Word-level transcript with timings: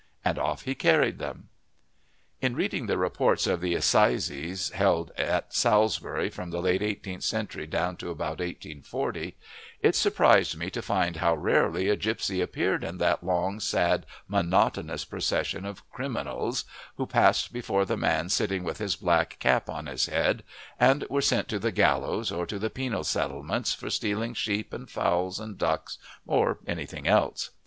And 0.25 0.39
off 0.39 0.63
he 0.63 0.73
carried 0.73 1.19
them. 1.19 1.49
In 2.41 2.55
reading 2.55 2.87
the 2.87 2.97
reports 2.97 3.45
of 3.45 3.61
the 3.61 3.75
Assizes 3.75 4.71
held 4.71 5.11
at 5.15 5.53
Salisbury 5.53 6.27
from 6.31 6.49
the 6.49 6.59
late 6.59 6.81
eighteenth 6.81 7.21
century 7.23 7.67
down 7.67 7.97
to 7.97 8.09
about 8.09 8.39
1840, 8.39 9.37
it 9.81 9.95
surprised 9.95 10.57
me 10.57 10.71
to 10.71 10.81
find 10.81 11.17
how 11.17 11.35
rarely 11.35 11.87
a 11.87 11.95
gipsy 11.95 12.41
appeared 12.41 12.83
in 12.83 12.97
that 12.97 13.23
long, 13.23 13.59
sad, 13.59 14.07
monotonous 14.27 15.05
procession 15.05 15.67
of 15.67 15.87
"criminals" 15.91 16.65
who 16.97 17.05
passed 17.05 17.53
before 17.53 17.85
the 17.85 17.95
man 17.95 18.27
sitting 18.27 18.63
with 18.63 18.79
his 18.79 18.95
black 18.95 19.37
cap 19.37 19.69
on 19.69 19.85
his 19.85 20.07
head, 20.07 20.43
and 20.79 21.05
were 21.11 21.21
sent 21.21 21.47
to 21.49 21.59
the 21.59 21.71
gallows 21.71 22.31
or 22.31 22.47
to 22.47 22.57
the 22.57 22.71
penal 22.71 23.03
settlements 23.03 23.75
for 23.75 23.91
stealing 23.91 24.33
sheep 24.33 24.73
and 24.73 24.89
fowls 24.89 25.39
and 25.39 25.59
ducks 25.59 25.99
or 26.25 26.57
anything 26.65 27.07
else. 27.07 27.51